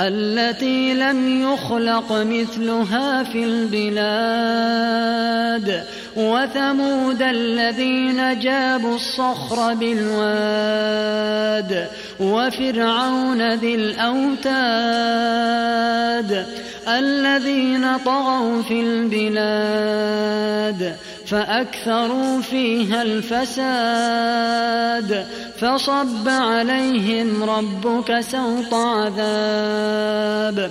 التي 0.00 0.94
لم 0.94 1.42
يخلق 1.42 2.12
مثلها 2.12 3.22
في 3.22 3.44
البلاد. 3.44 5.35
وثمود 6.16 7.22
الذين 7.22 8.38
جابوا 8.38 8.94
الصخر 8.94 9.74
بالواد 9.74 11.26
وفرعون 12.20 13.54
ذي 13.54 13.74
الأوتاد 13.74 14.46
الذين 16.88 17.96
طغوا 17.96 18.62
في 18.62 18.80
البلاد 18.80 20.26
فأكثروا 21.26 22.42
فيها 22.42 23.02
الفساد 23.02 24.46
فصب 25.58 26.28
عليهم 26.28 27.42
ربك 27.42 28.20
سوط 28.20 28.74
عذاب 28.74 30.70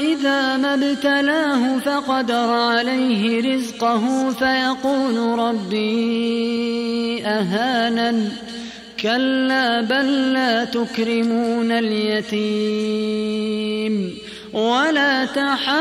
إذا 0.00 0.56
ما 0.56 0.74
ابتلاه 0.74 1.78
فقدر 1.78 2.50
عليه 2.50 3.54
رزقه 3.54 4.30
فيقول 4.30 5.38
ربي 5.38 7.26
أهانن. 7.26 8.28
كلا 9.00 9.80
بل 9.80 10.32
لا 10.32 10.64
تكرمون 10.64 11.72
اليتيم 11.72 12.94
ولا 14.52 15.24
تحاضون 15.24 15.76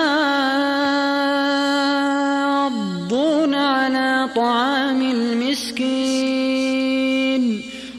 على 3.56 4.30
طعام 4.36 5.02
المسكين. 5.02 6.16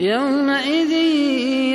يومئذ 0.00 0.92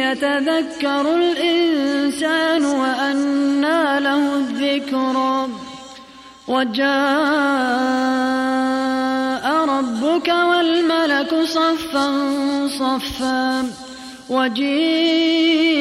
يتذكر 0.01 1.15
الإنسان 1.15 2.65
وأنى 2.65 3.99
له 3.99 4.35
الذكرى 4.35 5.47
وجاء 6.47 6.85
ربك 9.65 10.27
والملك 10.27 11.35
صفا 11.43 12.07
صفا. 12.67 13.71
وجيء 14.29 15.80